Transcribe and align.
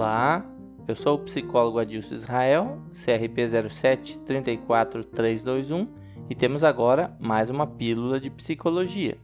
Olá, 0.00 0.42
eu 0.88 0.96
sou 0.96 1.16
o 1.16 1.18
psicólogo 1.18 1.78
Adilson 1.78 2.14
Israel, 2.14 2.78
CRP 2.94 3.68
07 3.70 4.18
34321 4.20 5.86
e 6.30 6.34
temos 6.34 6.64
agora 6.64 7.14
mais 7.20 7.50
uma 7.50 7.66
pílula 7.66 8.18
de 8.18 8.30
psicologia. 8.30 9.18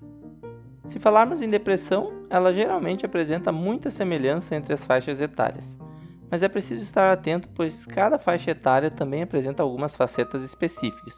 Se 0.85 0.99
falarmos 0.99 1.41
em 1.41 1.49
depressão, 1.49 2.13
ela 2.29 2.53
geralmente 2.53 3.07
apresenta 3.07 3.51
muita 3.51 3.91
semelhança 3.91 4.55
entre 4.55 4.75
as 4.75 4.85
faixas 4.85 5.19
etárias, 5.19 5.79
mas 6.31 6.43
é 6.43 6.49
preciso 6.49 6.83
estar 6.83 7.11
atento 7.11 7.49
pois 7.55 7.87
cada 7.87 8.19
faixa 8.19 8.51
etária 8.51 8.91
também 8.91 9.23
apresenta 9.23 9.63
algumas 9.63 9.97
facetas 9.97 10.45
específicas. 10.45 11.17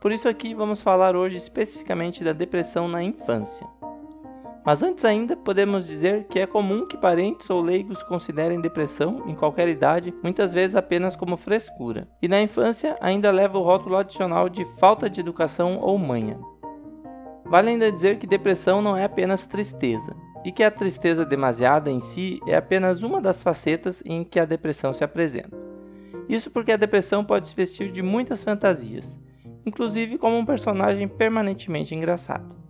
Por 0.00 0.12
isso 0.12 0.28
aqui 0.28 0.54
vamos 0.54 0.80
falar 0.80 1.16
hoje 1.16 1.38
especificamente 1.38 2.22
da 2.22 2.32
depressão 2.32 2.86
na 2.86 3.02
infância. 3.02 3.66
Mas 4.66 4.82
antes 4.82 5.04
ainda, 5.04 5.36
podemos 5.36 5.86
dizer 5.86 6.24
que 6.24 6.40
é 6.40 6.46
comum 6.46 6.84
que 6.84 6.96
parentes 6.96 7.48
ou 7.48 7.62
leigos 7.62 8.02
considerem 8.02 8.60
depressão, 8.60 9.22
em 9.28 9.34
qualquer 9.36 9.68
idade, 9.68 10.12
muitas 10.24 10.52
vezes 10.52 10.74
apenas 10.74 11.14
como 11.14 11.36
frescura, 11.36 12.08
e 12.20 12.26
na 12.26 12.42
infância 12.42 12.96
ainda 13.00 13.30
leva 13.30 13.56
o 13.56 13.62
rótulo 13.62 13.96
adicional 13.96 14.48
de 14.48 14.64
falta 14.80 15.08
de 15.08 15.20
educação 15.20 15.78
ou 15.78 15.96
manha. 15.96 16.36
Vale 17.44 17.70
ainda 17.70 17.92
dizer 17.92 18.18
que 18.18 18.26
depressão 18.26 18.82
não 18.82 18.96
é 18.96 19.04
apenas 19.04 19.46
tristeza, 19.46 20.16
e 20.44 20.50
que 20.50 20.64
a 20.64 20.70
tristeza 20.70 21.24
demasiada 21.24 21.88
em 21.88 22.00
si 22.00 22.40
é 22.44 22.56
apenas 22.56 23.04
uma 23.04 23.20
das 23.20 23.40
facetas 23.40 24.02
em 24.04 24.24
que 24.24 24.40
a 24.40 24.44
depressão 24.44 24.92
se 24.92 25.04
apresenta. 25.04 25.56
Isso 26.28 26.50
porque 26.50 26.72
a 26.72 26.76
depressão 26.76 27.24
pode 27.24 27.46
se 27.46 27.54
vestir 27.54 27.92
de 27.92 28.02
muitas 28.02 28.42
fantasias, 28.42 29.16
inclusive 29.64 30.18
como 30.18 30.36
um 30.36 30.44
personagem 30.44 31.06
permanentemente 31.06 31.94
engraçado. 31.94 32.65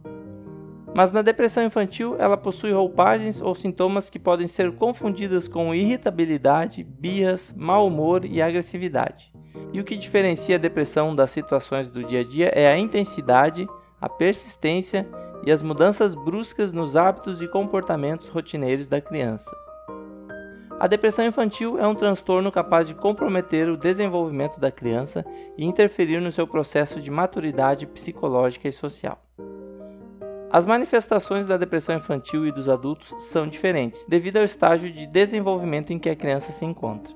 Mas 0.96 1.12
na 1.12 1.20
depressão 1.20 1.62
infantil, 1.62 2.16
ela 2.18 2.38
possui 2.38 2.72
roupagens 2.72 3.38
ou 3.38 3.54
sintomas 3.54 4.08
que 4.08 4.18
podem 4.18 4.46
ser 4.46 4.72
confundidas 4.76 5.46
com 5.46 5.74
irritabilidade, 5.74 6.82
birras, 6.82 7.52
mau 7.54 7.86
humor 7.86 8.24
e 8.24 8.40
agressividade. 8.40 9.30
E 9.74 9.78
o 9.78 9.84
que 9.84 9.94
diferencia 9.94 10.56
a 10.56 10.58
depressão 10.58 11.14
das 11.14 11.30
situações 11.30 11.90
do 11.90 12.02
dia 12.02 12.20
a 12.20 12.24
dia 12.24 12.50
é 12.54 12.66
a 12.66 12.78
intensidade, 12.78 13.68
a 14.00 14.08
persistência 14.08 15.06
e 15.44 15.52
as 15.52 15.60
mudanças 15.60 16.14
bruscas 16.14 16.72
nos 16.72 16.96
hábitos 16.96 17.42
e 17.42 17.46
comportamentos 17.46 18.28
rotineiros 18.28 18.88
da 18.88 18.98
criança. 18.98 19.54
A 20.80 20.86
depressão 20.86 21.26
infantil 21.26 21.78
é 21.78 21.86
um 21.86 21.94
transtorno 21.94 22.50
capaz 22.50 22.86
de 22.86 22.94
comprometer 22.94 23.68
o 23.68 23.76
desenvolvimento 23.76 24.58
da 24.58 24.70
criança 24.70 25.26
e 25.58 25.66
interferir 25.66 26.22
no 26.22 26.32
seu 26.32 26.46
processo 26.46 27.02
de 27.02 27.10
maturidade 27.10 27.86
psicológica 27.86 28.66
e 28.66 28.72
social. 28.72 29.20
As 30.56 30.64
manifestações 30.64 31.46
da 31.46 31.58
depressão 31.58 31.94
infantil 31.94 32.46
e 32.46 32.50
dos 32.50 32.66
adultos 32.66 33.12
são 33.24 33.46
diferentes, 33.46 34.06
devido 34.08 34.38
ao 34.38 34.44
estágio 34.44 34.90
de 34.90 35.06
desenvolvimento 35.06 35.92
em 35.92 35.98
que 35.98 36.08
a 36.08 36.16
criança 36.16 36.50
se 36.50 36.64
encontra. 36.64 37.14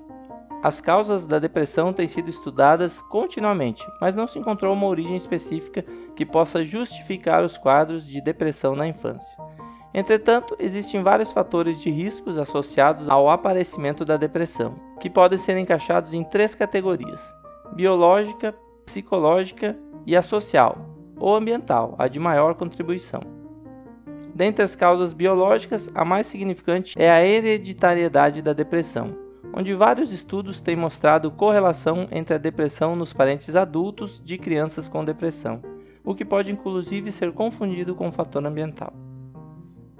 As 0.61 0.79
causas 0.79 1.25
da 1.25 1.39
depressão 1.39 1.91
têm 1.91 2.07
sido 2.07 2.29
estudadas 2.29 3.01
continuamente, 3.01 3.83
mas 3.99 4.15
não 4.15 4.27
se 4.27 4.37
encontrou 4.37 4.71
uma 4.75 4.85
origem 4.85 5.15
específica 5.15 5.83
que 6.15 6.23
possa 6.23 6.63
justificar 6.63 7.43
os 7.43 7.57
quadros 7.57 8.05
de 8.05 8.21
depressão 8.21 8.75
na 8.75 8.85
infância. 8.85 9.35
Entretanto, 9.91 10.55
existem 10.59 11.01
vários 11.01 11.31
fatores 11.31 11.81
de 11.81 11.89
riscos 11.89 12.37
associados 12.37 13.09
ao 13.09 13.27
aparecimento 13.27 14.05
da 14.05 14.17
depressão, 14.17 14.75
que 14.99 15.09
podem 15.09 15.39
ser 15.39 15.57
encaixados 15.57 16.13
em 16.13 16.23
três 16.23 16.53
categorias: 16.53 17.33
biológica, 17.73 18.53
psicológica 18.85 19.75
e 20.05 20.15
a 20.15 20.21
social, 20.21 20.90
ou 21.21 21.35
ambiental, 21.35 21.95
a 21.97 22.07
de 22.07 22.19
maior 22.19 22.55
contribuição. 22.55 23.21
Dentre 24.33 24.63
as 24.63 24.75
causas 24.75 25.13
biológicas, 25.13 25.89
a 25.93 26.03
mais 26.03 26.25
significante 26.25 26.99
é 26.99 27.11
a 27.11 27.25
hereditariedade 27.25 28.41
da 28.41 28.53
depressão, 28.53 29.15
onde 29.53 29.73
vários 29.73 30.11
estudos 30.11 30.59
têm 30.59 30.75
mostrado 30.75 31.29
correlação 31.29 32.07
entre 32.11 32.33
a 32.33 32.39
depressão 32.39 32.95
nos 32.95 33.13
parentes 33.13 33.55
adultos 33.55 34.21
de 34.23 34.37
crianças 34.37 34.87
com 34.87 35.05
depressão, 35.05 35.61
o 36.03 36.15
que 36.15 36.25
pode 36.25 36.51
inclusive 36.51 37.11
ser 37.11 37.31
confundido 37.31 37.93
com 37.93 38.07
o 38.07 38.11
fator 38.11 38.43
ambiental. 38.45 38.93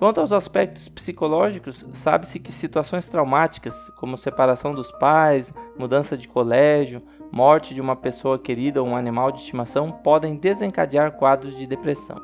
Quanto 0.01 0.19
aos 0.19 0.31
aspectos 0.31 0.89
psicológicos, 0.89 1.85
sabe-se 1.93 2.39
que 2.39 2.51
situações 2.51 3.07
traumáticas, 3.07 3.75
como 3.97 4.17
separação 4.17 4.73
dos 4.73 4.91
pais, 4.93 5.53
mudança 5.77 6.17
de 6.17 6.27
colégio, 6.27 7.03
morte 7.31 7.75
de 7.75 7.79
uma 7.79 7.95
pessoa 7.95 8.39
querida 8.39 8.81
ou 8.81 8.89
um 8.89 8.95
animal 8.95 9.31
de 9.31 9.41
estimação 9.41 9.91
podem 9.91 10.35
desencadear 10.35 11.11
quadros 11.11 11.55
de 11.55 11.67
depressão. 11.67 12.15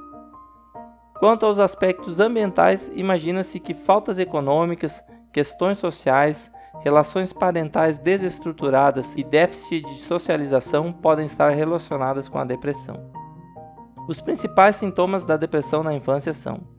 Quanto 1.20 1.46
aos 1.46 1.60
aspectos 1.60 2.20
ambientais, 2.20 2.92
imagina-se 2.96 3.60
que 3.60 3.76
faltas 3.76 4.18
econômicas, 4.18 5.04
questões 5.32 5.78
sociais, 5.78 6.50
relações 6.80 7.32
parentais 7.32 8.00
desestruturadas 8.00 9.14
e 9.16 9.24
déficit 9.24 9.86
de 9.86 10.00
socialização 10.00 10.92
podem 10.92 11.28
estar 11.28 11.52
relacionadas 11.52 12.28
com 12.28 12.40
a 12.40 12.44
depressão. 12.44 13.12
Os 14.08 14.20
principais 14.20 14.78
sintomas 14.78 15.24
da 15.26 15.38
depressão 15.38 15.84
na 15.84 15.94
infância 15.94 16.34
são 16.34 16.76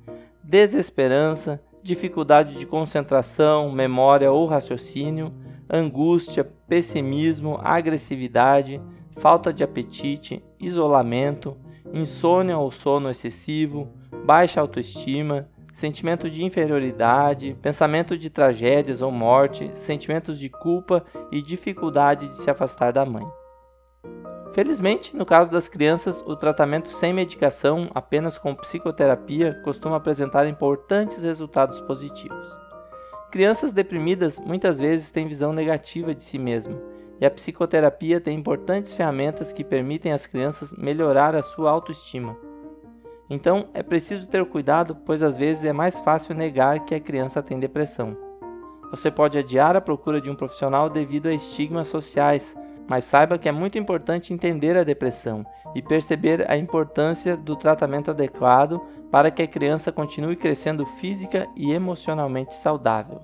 desesperança, 0.49 1.61
dificuldade 1.83 2.57
de 2.57 2.65
concentração, 2.65 3.71
memória 3.71 4.33
ou 4.33 4.47
raciocínio, 4.47 5.31
angústia, 5.69 6.43
pessimismo, 6.67 7.61
agressividade, 7.63 8.81
falta 9.19 9.53
de 9.53 9.63
apetite, 9.63 10.43
isolamento, 10.59 11.55
insônia 11.93 12.57
ou 12.57 12.71
sono 12.71 13.11
excessivo, 13.11 13.91
baixa 14.25 14.59
autoestima, 14.59 15.47
sentimento 15.71 16.31
de 16.31 16.43
inferioridade, 16.43 17.55
pensamento 17.61 18.17
de 18.17 18.31
tragédias 18.31 19.03
ou 19.03 19.13
morte, 19.13 19.71
sentimentos 19.75 20.39
de 20.39 20.49
culpa 20.49 21.05
e 21.31 21.43
dificuldade 21.43 22.27
de 22.27 22.39
se 22.39 22.51
afastar 22.51 22.91
da 22.91 23.05
mãe. 23.05 23.27
Felizmente, 24.53 25.17
no 25.17 25.27
caso 25.27 25.51
das 25.51 25.69
crianças, 25.69 26.23
o 26.27 26.35
tratamento 26.35 26.91
sem 26.91 27.13
medicação, 27.13 27.91
apenas 27.95 28.39
com 28.39 28.55
psicoterapia, 28.55 29.61
costuma 29.63 29.97
apresentar 29.97 30.47
importantes 30.47 31.23
resultados 31.23 31.81
positivos. 31.81 32.49
Crianças 33.31 33.73
deprimidas 33.73 34.39
muitas 34.39 34.79
vezes 34.79 35.11
têm 35.11 35.29
visão 35.29 35.53
negativa 35.53 36.15
de 36.15 36.25
si 36.25 36.39
mesmo, 36.39 36.81
e 37.21 37.27
a 37.27 37.31
psicoterapia 37.31 38.21
tem 38.21 38.39
importantes 38.39 38.93
ferramentas 38.95 39.53
que 39.53 39.63
permitem 39.63 40.13
às 40.13 40.27
crianças 40.27 40.73
melhorar 40.73 41.35
a 41.35 41.43
sua 41.43 41.71
autoestima. 41.71 42.37
Então, 43.29 43.69
é 43.75 43.83
preciso 43.83 44.27
ter 44.27 44.45
cuidado, 44.47 44.97
pois 45.05 45.23
às 45.23 45.37
vezes 45.37 45.65
é 45.65 45.73
mais 45.73 46.01
fácil 46.01 46.35
negar 46.35 46.87
que 46.87 46.95
a 46.95 47.01
criança 47.01 47.43
tem 47.43 47.61
depressão. 47.61 48.17
Você 48.91 49.11
pode 49.11 49.37
adiar 49.37 49.77
a 49.77 49.81
procura 49.81 50.21
de 50.21 50.31
um 50.31 50.35
profissional 50.35 50.89
devido 50.89 51.27
a 51.27 51.35
estigmas 51.35 51.89
sociais, 51.89 52.57
mas 52.89 53.05
saiba 53.05 53.39
que 53.39 53.49
é 53.49 53.53
muito 53.53 53.79
importante 53.79 54.33
entender 54.33 54.77
a 54.77 54.83
depressão 54.83 55.45
e 55.75 55.83
perceber 55.83 56.51
a 56.51 56.57
importância 56.57 57.37
do 57.37 57.55
tratamento 57.55 58.11
adequado 58.11 58.81
para 59.11 59.31
que 59.31 59.43
a 59.43 59.47
criança 59.47 59.93
continue 59.93 60.37
crescendo 60.37 60.87
física 60.87 61.47
e 61.55 61.71
emocionalmente 61.71 62.55
saudável. 62.55 63.21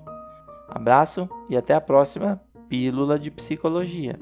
Abraço 0.69 1.27
e 1.49 1.57
até 1.57 1.73
a 1.73 1.81
próxima 1.81 2.39
Pílula 2.69 3.17
de 3.17 3.31
Psicologia. 3.31 4.19